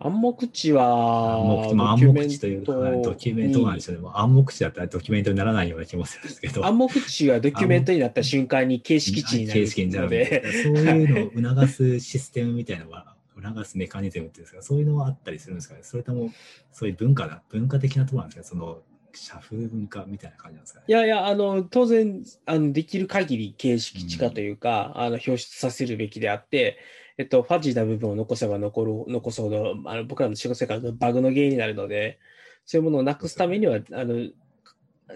[0.00, 4.08] 暗黙知は、暗黙知、まあ、暗黙知というか、はいドキュメントなんですよね。
[4.14, 6.64] 暗黙知だったらドキュメントにならないような気もするんですけど。
[6.64, 15.80] 暗黙知はドキュメントになった瞬間に形式値になる形式になるので、そういうのを促すシステムみたいなのは、 促すメカニズムっていうんですか、そういうのはあったりするんですかね。
[15.82, 16.32] それとも、
[16.72, 18.82] そういう文化だ、文化的なところなんですかその、
[19.14, 20.84] 社風文化みたいな感じなんですかね。
[20.88, 26.78] いやいや、あの、当然、あの、できる限り形式値化というか、あの、表出させるべきであって、
[27.18, 32.20] えっと、ファジーな部分を残せば残る、残すほど、あの、僕らの仕事世界のバグの原因になるので、
[32.64, 34.30] そういうものをなくすためには、あの、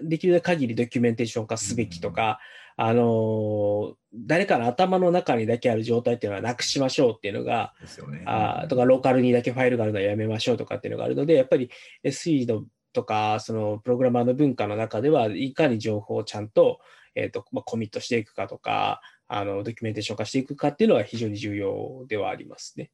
[0.01, 2.39] できる限りドキュメンテーション化すべきとか、
[2.75, 7.73] あの、誰かの頭の中にだけある状態っていうのはなくしましょうっていうのが、
[8.11, 8.23] ね。
[8.25, 11.69] あーとか、ローカルにだけファイルがあるのはやめましょうとかっていうのがあるので、やっぱり
[12.03, 16.79] SE のとか、そのプログラマーの文化の中では、いかに情報をちゃんと,、
[17.15, 22.91] えーとまあ、コミットしていくかとか、あのドキュメンテーション化していくかっていうのは非常に重要ではありますね。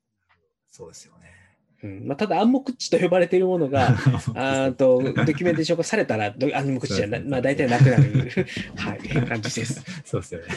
[0.69, 1.39] そうですよね。
[1.81, 2.07] うん。
[2.07, 3.89] まあ、ただ暗黙知と呼ばれているものが、
[4.35, 8.31] あーとドキュメンテーション化されたら、ど暗黙知じゃな、まあ、大体なくなる、
[8.75, 9.83] はい、感じです。
[10.05, 10.47] そうですよね。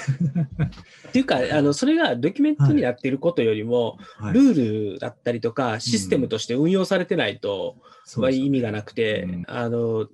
[1.09, 4.35] っていうかあの、それがドキュメントになっていることよりも、はい。
[4.35, 9.45] ルールだったりとか、システムとして運用されてないと、まあ、そうですよ意味がなくて、うん。
[9.47, 10.09] あの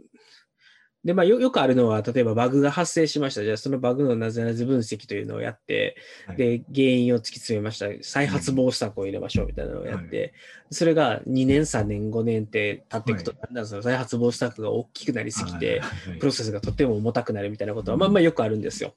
[1.04, 3.44] でまあ、よよくあるのは、例えばバグが発生しました。
[3.44, 7.86] じゃあ、そのバグのなぜなぜ分析というのをやって、はいで、原因を突き詰めました。
[8.02, 10.34] 再発防止策を入れましょうみたいなのをやって、
[10.70, 18.94] それが2年、3年、5年って経っていくと、はだんだんその再発防止策が大きくなりすぎて、はいはいプロセスがとっても重たくなるみたいなことは、うんまあまあよくあるんですよ。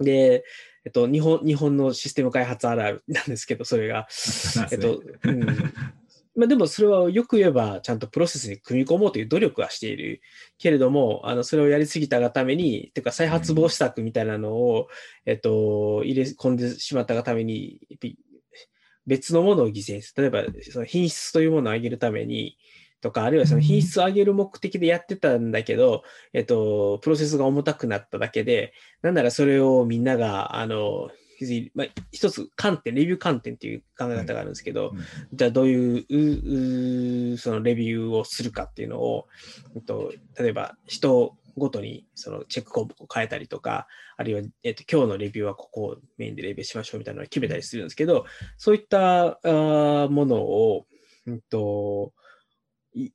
[0.00, 0.44] で、
[0.84, 4.08] えっと、日本日本のシステム開発あるあるなんですけど、それが。
[4.72, 5.46] えっと、うん。
[6.34, 10.22] まあでもそれはよく言えば、ちゃんとプロセスに組み込もうという努力はしている
[10.58, 14.88] けれども、あの、それをやりすぎたがために、てか再発防止策みたいなのを、
[15.26, 17.80] えっと、入れ込んでしまったがために、
[19.06, 20.30] 別のものを犠牲にする。
[20.30, 22.56] 例えば、その品質というものを上げるために、
[23.02, 31.10] とか、あるいはその品質を上げる目的でやってたんだけど、えっと、プロセスが重たくなっただけで、なんならそれをみんなが、あの、
[31.74, 34.98] まあ、一つ観点、レビュー観点っていう考え方があるんですけど、うん
[35.32, 39.26] じゃあどういうそのレビューをするかっていうのを、
[39.74, 48.24] えっと、例えば人ごとにそのチェック項目を変えたりとか、あるいは、えっと、今日のレビューはここをメインでレビューしましょうみたいなのを決めたりするんですけど、
[48.56, 50.86] そういったあーものを、
[51.26, 52.12] うんと、
[52.94, 53.10] い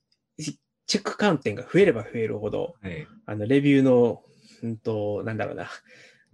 [0.86, 3.08] チェック観点が増えれば増えるほど、はい。
[3.26, 4.22] あのレビューの、
[4.64, 5.70] うんと、なんだろうな、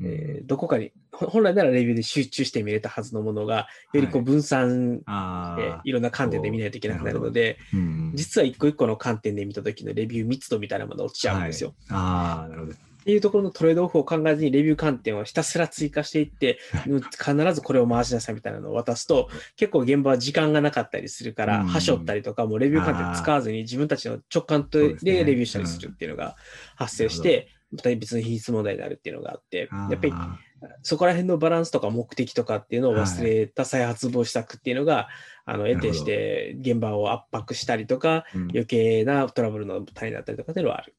[0.02, 8.12] えーどこかに、ほ本来ならレビューで集中して見れたはずのものが、よりこうはい分散あでいろんな観点で見ないといけなくなるので、ーうん。
[8.14, 11.74] 実は一個一個の観点で見た時のレビュー密度みたいなものが落ちちゃうんですよ。
[11.90, 12.74] ああ、なるほど。
[12.74, 21.68] っていうところのトレードオフを考えずにレビュー観点をひたすら追加していって、うん必ずこれを回しなさいみたいなのを渡すと、 結構現場は時間がなかったりするから、うん。
[21.68, 26.38] はしょったりとか、もうレビュー観点使わずに自分たちの直感とでレビューしたりするっていうのが
[26.76, 27.50] 発生して、
[27.98, 30.40] 別の品質問題になるっていうのがあって、やっぱりあ
[30.82, 35.10] そこら辺のバランスとか目的とかっていうのを忘れた再発防止策っていうのが、
[35.46, 40.96] あの、得てして現場を圧迫したりとか、ーうん余計なトラブルの種になったりとかっていうのはある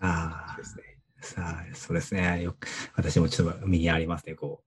[0.00, 0.82] あですね。
[1.22, 2.42] ーさあ、そうですね。
[2.42, 4.34] よく私もちょっと右にありますね。
[4.34, 4.62] こ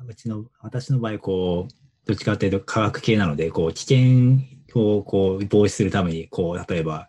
[0.00, 1.72] う、うちの、私の場合、こう、
[2.06, 4.38] どっちかというと科学系なので、こう、危険
[4.74, 7.08] をこう防止するために、こう、例えば、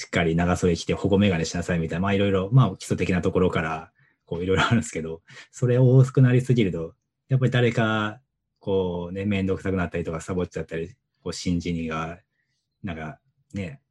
[0.00, 3.92] しっかり長袖着て保護メガネしなさいみたいな、まあいろいろ、まあ基礎的なところから、
[4.24, 5.20] こういろいろあるんですけど、
[5.52, 6.94] それを多くなりすぎると、
[7.28, 8.18] やっぱり誰か、
[8.60, 10.88] こうね、面倒くさくなったりとか、サボっちゃったり、
[11.22, 12.18] こう、新人が、
[12.82, 13.18] なんか、
[13.52, 13.82] ね、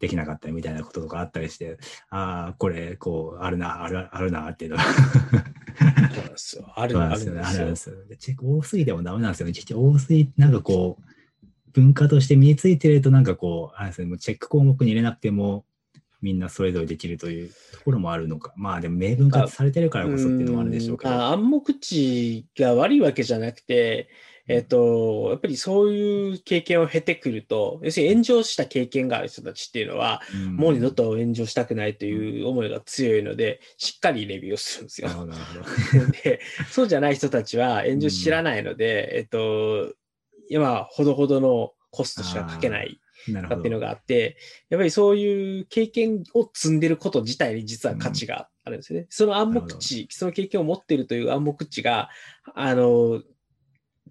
[0.00, 1.78] できなかったりみたいなこととかあったりして、
[2.10, 4.82] ああ、これ、こう、あるな、ある、あるな、っていうのが。
[4.82, 6.72] そうなんですよ。
[6.74, 7.40] あるんですよね。
[7.44, 7.76] ある
[8.18, 9.52] チェック多すぎてもダメなんですよね。
[9.72, 11.13] 多すぎ、なんかこう、
[11.74, 15.64] 文化として身についてると、なんかこう、あれですね、もうチェック項目に入れなくても、
[16.22, 18.54] みんなそれぞれできるというところもあるのか。
[18.56, 21.12] まあでも明文化されてるからこそっていうのもあるでしょうけど。
[21.12, 24.08] 暗黙知が悪いわけじゃなくて、
[24.46, 35.08] えっと、やっぱりそういう経験を経てくると、要するに炎上した経験がある人たちっていうのは、うんもう二度と炎上したくないという思いが強いので、しっかりレビューをするんですよ。
[36.24, 39.94] で、そうじゃない人たちは炎上知らないので、えっと、
[40.48, 43.00] 今、ほどほどのコストしかかけない。
[43.48, 44.36] かっていうのがあって、
[44.68, 49.06] やっぱりそういう経験を積んでること自体に実は価値があるんですよね。
[49.08, 52.10] その暗黙知、その経験を持っているという暗黙知が、
[52.54, 53.22] あの、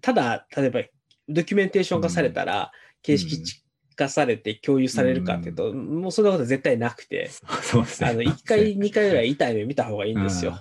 [0.00, 0.80] ただ、例えば
[1.28, 3.62] ドキュメンテーション化されたら、形式
[3.96, 7.30] 化されて共有されるかっていうと、もうそんなことは絶対なくて、
[7.62, 8.08] そうですね。
[8.10, 10.60] あの、1回、2回ぐらい痛い目見た方がいいんですよ。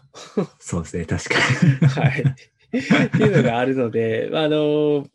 [0.60, 1.88] そうですね、確かに。
[1.88, 2.22] はい。
[2.22, 5.08] っていうのがあるので、あの、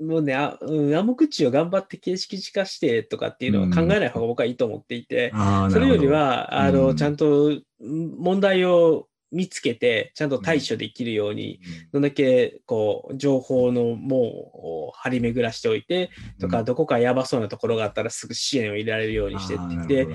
[0.00, 11.60] もうね、あうん暗黙知を頑張って形式化してとかっていうのは考えない方が僕はいいと思っていて、あーそれより、は、あの、うんちゃんとん問題を見つけて、ちゃんと対処できるように、
[11.92, 20.06] どんだけ、こう、情報の網を張り巡らしておいて、とか、うんどこかやばそうなところがあったらすぐ支援を入れられるようにしてって言って、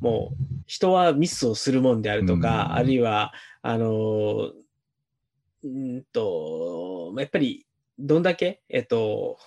[0.00, 2.72] もう人はミスをするもんであるとか、うん。
[2.74, 4.52] あるいは、あの、
[5.64, 7.66] うんと、やっぱり、
[7.98, 9.38] どんだけ、えっと、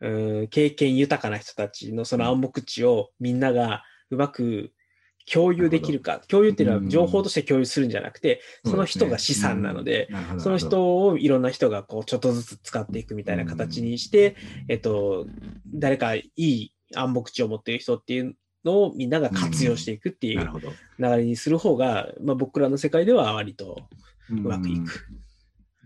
[0.00, 4.72] うん、経験豊かな人たちのその暗黙知をみんながうまく
[5.30, 6.84] 共有できるか、共有っていうのうん。
[6.84, 14.36] は情報として共有するんじゃなくて、その人が資産なので、その人をいろんな人がこうちょっとずつ使っていくみたいな形にして、
[14.68, 15.26] えっと、
[15.72, 20.50] 誰かいい暗黙知を持っている人っていうのをみんなが活用していくっていう。
[20.98, 23.78] 流れにする方が、まあ、僕らの世界では割と
[24.30, 25.06] うまくいく。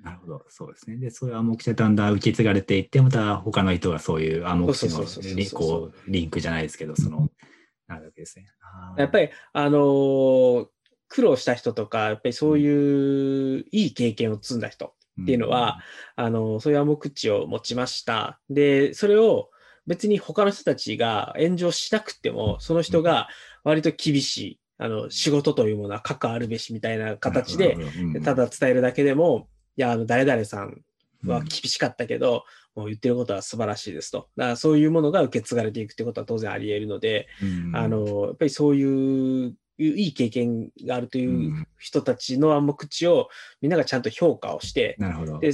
[0.07, 0.99] なるほど、そうですね。
[0.99, 7.29] で、そういう暗黙知はだんだん受け継がれていって、また他の人がそういう暗黙知のリこうリンクじゃないですけど、その、
[7.89, 8.47] なるわけですね。
[8.97, 10.67] やっぱり、あのー
[11.09, 15.79] 苦労した人とか、やっぱりそういういい経験を積んだ人っていうのは、、
[16.17, 18.41] あの、そういう暗黙知を持ちました。
[18.51, 19.51] で、それを
[19.87, 23.29] 別に他の人たちが炎上しなくても、その人が
[23.63, 27.77] 割と厳しい、あの、仕事というものは核あるべしみたいな形で、
[28.25, 30.83] ただ伝えるだけでも、いや、あの、誰々さん
[31.25, 34.29] は厳しかったけど、もう言ってることは素晴らしいですと。
[34.37, 43.29] だからそういうものが受け継がれていくってことは当然あり得るので、うん、あの、やっぱりそういう、いい経験があるという人たちの暗黙知を
[43.61, 45.39] みんながちゃんと評価をして、なるほど。
[45.39, 45.53] で、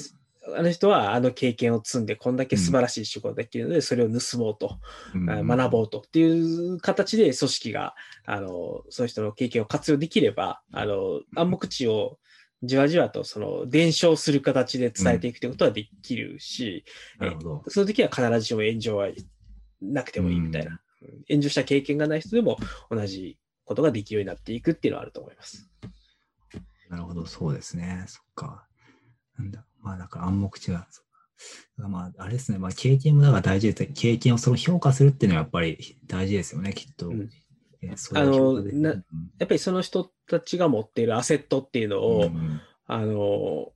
[0.57, 4.79] あの人はあの経験を積んで、こんだけ素晴らしい仕事ができるので、それを盗もうと、
[5.15, 12.19] うんあ学ぼうとっていう形で組織が、あの、そういう人の経験を活用できれば、あの、暗黙知を
[12.63, 16.85] じわじわとその伝承する形で伝えていくということはできるし、
[17.19, 17.65] なるほど。
[17.69, 19.09] その時は必ずしも炎上は
[19.81, 20.71] なくてもいいみたいな。
[20.71, 20.79] うん
[21.29, 22.59] 炎上した経験がない人でも
[22.91, 25.69] 同じことができるようになっていくっていうのはあると思います。
[26.89, 28.05] なるほど、そうですね。
[28.07, 28.67] そっか。
[29.39, 29.65] なんだ。
[29.81, 30.87] まあ、だから暗黙知が。
[30.91, 31.11] そっか
[31.79, 32.59] だからまあ、あれですね。
[32.59, 33.93] まあ、経験もだから大事です。
[33.95, 37.09] 経験をその評価するっていうのはやっぱり大事ですよね、きっと。
[37.09, 37.31] うん
[38.15, 38.97] あのなや
[39.45, 42.61] っぱりその人たちが持っているアセットっていうのうんを、うん。
[42.87, 43.73] あの、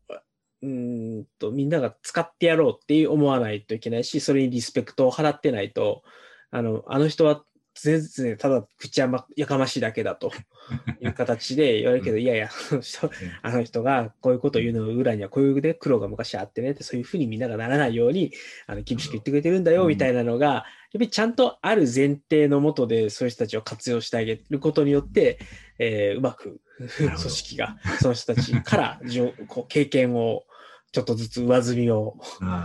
[0.63, 6.03] うーんと、みんなが使ってやろうって思わないといけないし、それにリスペクトを払ってないと、
[6.51, 10.33] あの、あの人は全然ただ口や,、ま、やかましいだけだと
[11.01, 13.11] いう形で言われるけど、いやいや、あの人
[13.43, 18.33] あの人がこういうことを言うの裏にはこういうで苦労が昔あってねって、そういうふうにみんながならないように、
[18.67, 19.89] あの厳しく言ってくれてるんだよ、うん。
[19.89, 20.65] みたいなのが、
[20.97, 25.39] やっぱりちゃんとある前提のもとで、そういう人たちを活用してあげることによって、
[25.79, 29.01] えーうまく組織が、その人たちから
[29.49, 30.45] こう経験を、
[30.93, 32.17] ちょっとずつ上積みを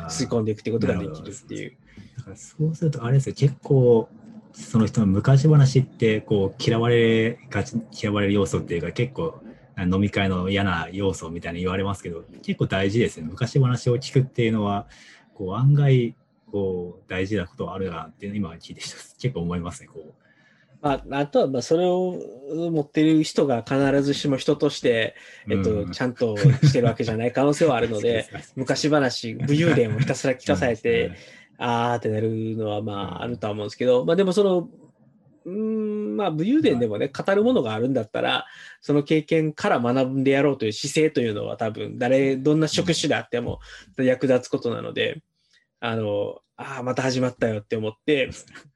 [0.07, 1.77] 吸い込んでいくってことができるっていう。
[2.19, 4.07] だからそうすると、あれですよ、結構、
[4.53, 9.43] その人の昔話って、こう、嫌われがち、嫌われる要素っていうか、結構、
[9.77, 13.27] 飲み会の嫌な要素みたいに言われますけど、結構大事ですね。
[13.29, 14.87] 昔話を聞くっていうのは、
[15.33, 16.15] こう、案外、
[16.51, 20.13] こう、大事なことはあるなっていうのを今聞いて結構思いますね、こう。
[20.81, 22.17] まあ、あとは、まあ、それを
[22.71, 25.15] 持っている人が必ずしも人として、
[25.49, 25.91] えっと、うん。
[25.91, 31.11] ちゃんとしてるわけじゃない可能性はあるので、 昔話、武勇伝をひたすら聞かされて、
[31.57, 34.69] あーってなるのは、まあ、あるとは思うんですけど、まあ、でもその、
[35.45, 38.45] うーん、まあ、武勇伝でもね、語るものがあるんだったら、
[38.81, 43.59] その経験から学んでやろうという姿勢というのは多分、誰、どんな職種であっても
[43.97, 45.21] 役立つことなので、
[45.81, 48.29] あの、ああ、また始まったよって思って、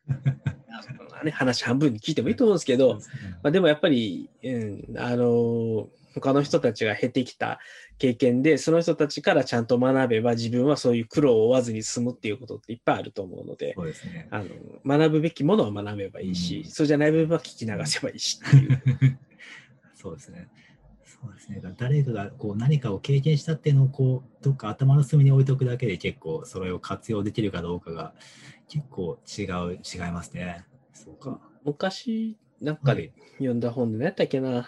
[1.23, 2.95] ね、話半分に聞いてもいいと思うんですけど、
[3.43, 7.59] まあ、でもやっぱり、うん、あの他の人たちが経てきた
[7.97, 14.27] 経験で、その人たちからちゃんと学べば自分はそういう苦労を負わずに済むっていうことっていっぱいあると思うので、そうですね。
[14.31, 14.47] あの
[14.85, 19.19] 学ぶべきものは学べばいいし、うんそうじゃない部分は聞き流せばいいしっていう。
[19.95, 20.47] そうですね。
[21.21, 21.61] そうですね。
[21.77, 28.13] 誰かがこう何かを経験したっていうのをこうどっか頭の隅に置いとくだけで結構それを活用できるかどうかが
[28.67, 30.65] 結構違う違いますね。
[30.93, 31.39] そうか。
[31.63, 34.65] 昔なんかで読んだ本で何やったっけな、うん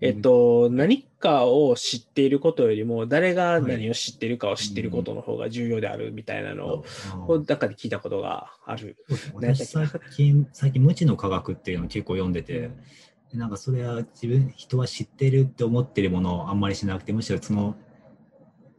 [0.00, 6.82] えっと、何かを知っていることよりも、誰が何を知っているかを知っていることの方が重要であるみたいなの
[7.28, 8.96] を、中で聞いたことがある。
[9.32, 12.70] 私最近、最近無知の科学っていうのを結構読んでて、
[13.34, 17.76] なんかそれは自分、人は知ってるって思ってるものをあんまりしなくて、むしろその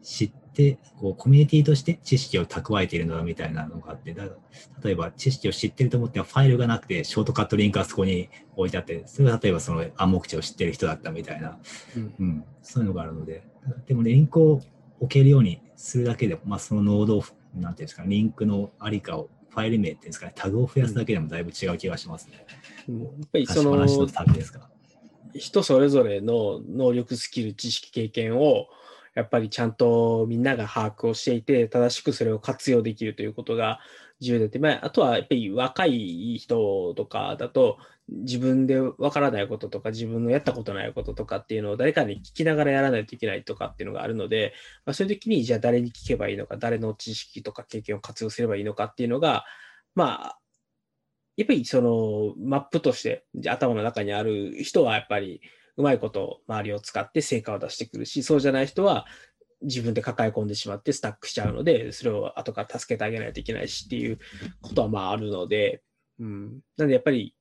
[0.04, 4.26] 知って、こうコミュニティとして知識を蓄えているのだみたいなのがあって、だ
[4.84, 11.58] 例えば知識を知ってると思ってはファイルがなくて、ショートカットリンクがそこに置いてあって、それが例えばその暗黙知を知ってる人だったみたいな、
[11.96, 12.16] うん。
[12.20, 13.44] うん、そういうのがあるので、
[13.88, 14.62] でもリンクを
[15.00, 17.24] 置けるようにするだけでも、まあ、そのノードを、
[17.56, 22.46] なんていうんですか、リンクのありかを、ファイル名っていうんですかね、タグを増やすだけでもだいぶ違う気がしますね。
[22.68, 23.86] うんやっぱりそのの。
[25.36, 28.67] 人それぞれの能力、スキル、知識、経験を
[29.15, 33.80] やっぱりちゃんとみんなが把握をしていて、正しくそれを活用できるということが
[34.19, 37.78] 重要でまあ、あとはやっぱり若い人とかだと、
[38.10, 44.54] 自分でわからないこととか、自分のやったことないこととかっていうのを誰かに聞きながらやらないといけないとかっていうのがあるので、
[44.86, 49.46] まあ、そういう時に、じゃあ誰に聞けばいいのか、誰の知識とか経験を活用すればいいのかっていうのが、
[49.96, 50.39] まあ、
[51.36, 55.42] やっぱりそのマップとして頭の中にある人はやっぱり
[55.77, 59.06] うまいこと周りを使って成果を出してくるし、そうじゃない人は
[59.62, 64.19] 自分で抱え込んでしまってスタックしちゃうので、それを後から助けてあげないといけないしっていう
[64.62, 65.81] ことはまああるので、
[66.19, 66.60] うん。
[66.77, 67.36] なんでやっぱり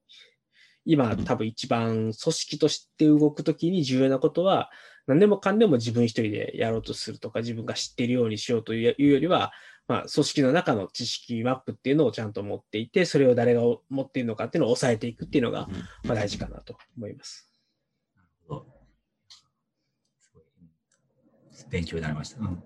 [0.85, 4.71] 今多分一番組織として動くときに重要なことは、
[5.07, 9.53] 何でもかんでも自分一人でやろうとするとか、自分が知っているようにしようというよりは、
[9.89, 15.69] まあ、組織の中の知識マップっていうのをちゃんと持っていて、それを誰が持っているのかっていうのを抑えていくっていうのが、
[16.05, 17.51] まあ、大事かなと思います。
[18.17, 18.67] なるほど。
[21.71, 22.41] 勉強になりました。
[22.41, 22.63] うん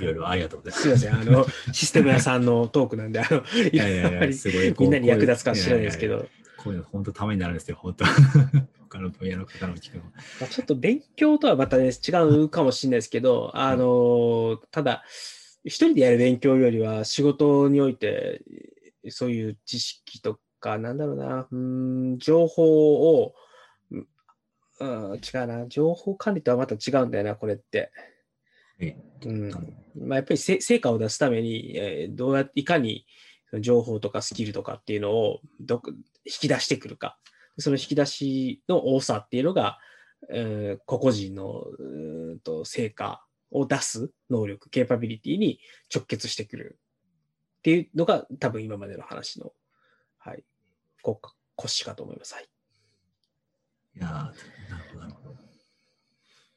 [0.00, 0.82] いろいろありがとうございます。
[0.82, 3.42] すみません、あの、 システム屋さんのトークなんで、あの、
[3.72, 4.74] いやいやすごい。
[4.78, 6.28] みんなに役立つか知らないですけど。
[6.56, 8.04] こういうの本当ためになるんですよ、本当。
[8.88, 10.04] 他の分野の方の聞くの。
[10.04, 10.10] ま
[10.42, 12.12] あ、ちょっと勉強とはまたね、違
[12.44, 15.04] うかもしれないですけど、あの、ただ、
[15.68, 18.42] 一人でやる勉強よりは仕事において、
[19.10, 23.34] そういう知識とか、なんだろうな、うん、情報を、
[24.80, 27.92] うん、違うな、情報管理とはまた違うんだよな、これって。
[29.24, 29.50] うん
[29.96, 33.06] まあ、やっぱり成果を出すために、えー、どうやっていかに
[33.60, 35.82] 情報とかスキルとかっていうのをど
[36.24, 37.18] 引き出してくるか。
[37.58, 39.78] その引き出しの多さっていうのが、
[40.32, 45.60] えー、個々人のうんと成果を出す能力、ケーパビリティに
[45.94, 46.78] 直結してくる
[47.58, 49.52] っていうのが多分今までの話の、
[50.18, 50.44] はい、
[51.02, 51.18] 骨
[51.66, 52.34] 子かと思います。
[52.34, 52.48] はい。
[53.96, 54.32] いやな
[54.78, 55.36] るほど、なるほど。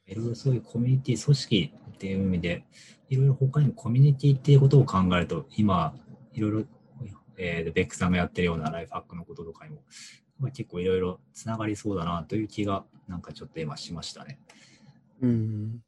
[0.05, 2.65] いろいろそういうコミュニティ組織っていう意味で、
[3.09, 5.95] いろいろ他にもコミュニティっていうことを考えると、今、
[6.33, 6.63] いろいろ、
[7.37, 9.83] えー、ベックさんがやってるようなライフハックのこととかにも、
[10.37, 14.39] まあ、結構いろいろつながりそうだなという気が、なんかちょっと今しましたね。
[15.21, 15.79] うん。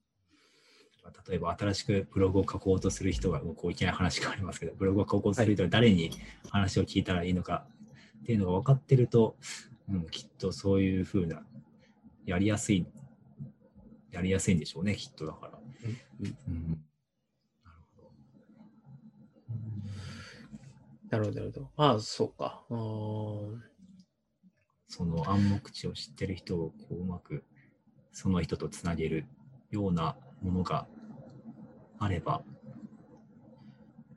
[1.27, 6.11] 例えば新しくブログを書こうとする人が、こういきなり話変わりますけど、ブログを書こうとする人は誰に
[6.49, 7.65] 話を聞いたらいいのか
[8.21, 9.35] っていうのが分かってると、
[9.89, 11.43] うん、きっとそういうふうな、
[12.25, 12.85] やりやすい、
[14.11, 15.59] やりやすいんでしょうね、きっとだから。
[21.09, 21.69] なるほど、なるほど。
[21.77, 22.63] ああ、そうか。
[24.87, 27.43] その暗黙知を知ってる人をこううまく
[28.11, 29.25] その人とつなげる
[29.71, 30.85] ようなものが
[31.99, 32.43] あれば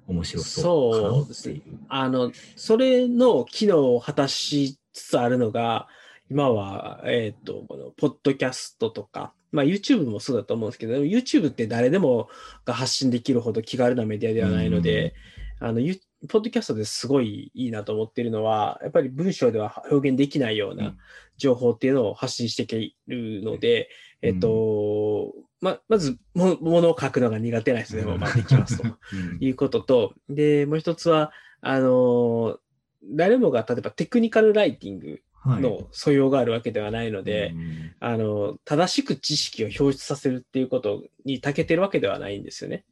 [0.09, 1.63] 面白そうかなっていう。
[1.63, 5.89] そうあの、それの機能を果たしつつあるのが、
[6.31, 12.29] 今は、えっ、ー、と、この、ポッドキャストとか、まあ YouTube もそうだと思うんですけど、YouTube って誰でも
[12.65, 15.15] が発信できるほど気軽なメディアではないので、
[15.61, 15.81] あの、
[16.29, 20.95] ポッドキャストですごいいいなと思っているのは、やっぱり文章では表現できないような
[21.37, 23.89] 情報っていうのを発信していけるので、
[24.23, 28.85] うん、えっと、ま、まずも、ものを書くのが苦手な人でも、まあ、できますと。
[29.41, 32.59] いうことと、で、もう一つは、あの、
[33.05, 37.55] 誰もが例えばテクニカルライティングの素養があるわけではないので、はい
[38.01, 42.85] あの、正しく知識を表出させるっていうことに長けてるわけではないんですよね。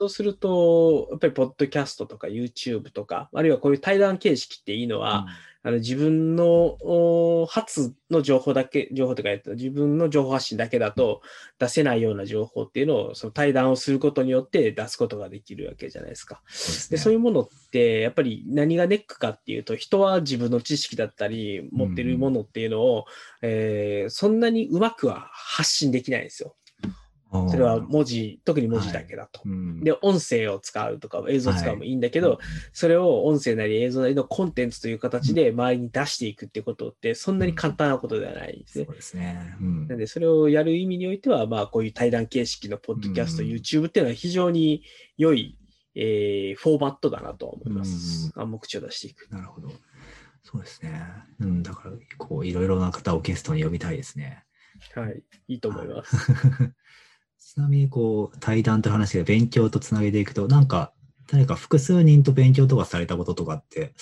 [0.00, 5.26] そうすると、やっぱりポッドキャストとか YouTube とか、あるいはこういう対談形式っていいのは、
[5.64, 6.76] あの自分の
[7.48, 11.20] 初の情報だけ、情報とか言った自分の情報発信だけだと
[11.58, 16.40] 出せないような情報っていうのをその対談をすることによって出すことができるわけじゃないですか。
[16.46, 23.06] そうで、ね、そういうものってやっぱり何がネックかっていうと人は自分の知識だったり持ってるものっていうのを、
[23.42, 26.54] うん、えー、そんなにうまくは発信できないんですよ。
[27.30, 29.40] それは文字、特に文字だけだと。
[29.40, 32.38] はいうん、で、音声を使うとか映像を使うもいいんだけど、はい、
[32.72, 38.84] それを音声なり映像なりのコンテンツという形で周りに出していくってことって、そんなに簡単なことではないですね。
[38.86, 39.56] そうですね。
[39.60, 44.82] うん、なんで、それをやる意味においては、まあ、こういう対談形式のポッドキャスト、うん、YouTube っていうのは非常に
[45.18, 45.58] 良い、
[45.94, 48.32] えー、フォーマットだなと思います。
[48.36, 49.28] 暗黙知を出していく。
[49.30, 49.70] なるほど。
[50.44, 51.02] そうですね。
[51.40, 54.44] うん、だから、こう、いろいろな方をゲストに呼びたいですね。
[54.94, 56.16] はい、いいと思います。
[57.48, 60.92] ちなみに、こう、対談と話が勉強とつなげていくと、なんか、
[61.32, 63.94] 誰か複数人と勉強とかされたこととかって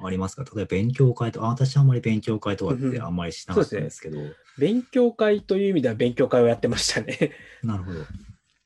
[0.00, 0.42] ありますか？
[0.42, 4.32] 例えば勉強会とか、私はあんまり勉強会とかってあんまりしなかったんですけど、ね。
[4.58, 7.32] 勉強会という意味では勉強会をやってましたね。
[7.62, 7.98] なるほど。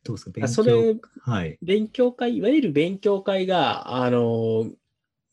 [0.04, 0.30] どうですか？
[0.30, 4.70] 勉強それ、はい、勉強会、いわゆる勉強会が、あの、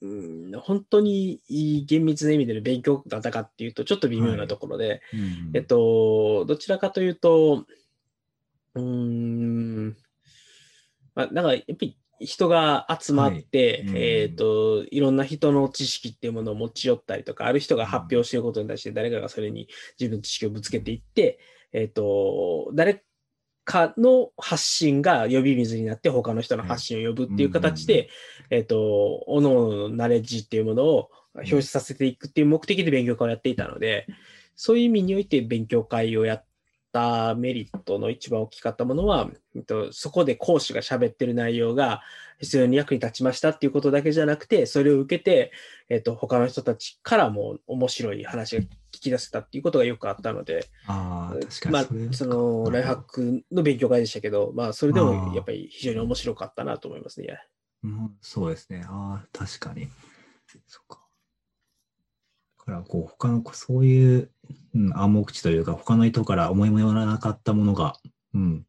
[0.01, 1.41] うん、本当に
[1.85, 4.99] 厳密な意味での勉強だったかっていうと、ちょっと微妙なところで、はい。
[5.13, 7.65] うん、えっと、どちらかというと、
[8.75, 9.97] うん、
[11.15, 19.67] まあ、だからやっぱり人が集まって、はい、えっ、ー、と、いろんな人の知識っていうものを持ち寄ったりとか、ある人が発表していることに対して誰かがそれに
[19.99, 21.39] 自分の知識をぶつけていって、
[21.71, 23.03] えっ、ー、と、誰
[23.63, 28.09] かの発信が呼び水になって他の人の発信を呼ぶっていう形で、
[28.49, 34.07] えっ、ー、と、各々のナレッジっていうものを表示させていくっていう目的で勉強会をやっていたので、
[34.55, 36.48] そういう意味において勉強会をやっっ
[36.91, 42.01] たメリットの一番大きかったものは、えっと、そこで講師が喋ってる内容が
[42.39, 45.51] 非常に役に立ちましたっていうことだけじゃなくて、それを受けて、
[45.89, 51.79] えっと、他の人たちからも面白い話が聞き出せたっていうことがよくあったので、ああ、確かにま
[52.09, 57.39] あその、ライフハックの勉強会でしたけど、まあ、それであもーやっぱり非常に面白かったなと思いますね。
[57.83, 58.83] うん、そうですね。
[58.87, 59.87] ああ、確かに。
[60.67, 60.99] そっか。
[62.59, 64.31] だから、こう、他の、そういう、
[64.73, 67.95] うん、暗黙知というか、他の人から思いもよらなかったものが、
[68.33, 68.65] うん、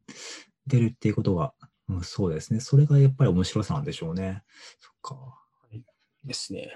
[0.66, 1.52] 出るっていうことが、
[1.88, 2.60] うん、そうですね。
[2.60, 4.42] それがやっぱり面白さなんでしょうね。
[4.80, 5.40] そっか。
[6.24, 6.68] ですね。